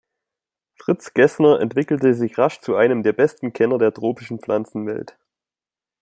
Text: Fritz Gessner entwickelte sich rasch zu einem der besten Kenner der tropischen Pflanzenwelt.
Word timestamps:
Fritz 0.79 1.13
Gessner 1.13 1.59
entwickelte 1.59 2.15
sich 2.15 2.39
rasch 2.39 2.59
zu 2.59 2.75
einem 2.75 3.03
der 3.03 3.13
besten 3.13 3.53
Kenner 3.53 3.77
der 3.77 3.93
tropischen 3.93 4.39
Pflanzenwelt. 4.39 5.15